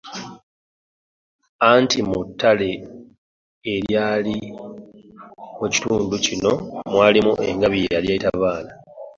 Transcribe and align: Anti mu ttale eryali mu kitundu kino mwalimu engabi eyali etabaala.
Anti 1.71 1.99
mu 2.09 2.19
ttale 2.27 2.69
eryali 3.73 4.37
mu 5.59 5.67
kitundu 5.73 6.15
kino 6.25 6.51
mwalimu 6.93 7.33
engabi 7.47 7.77
eyali 7.85 8.07
etabaala. 8.15 8.71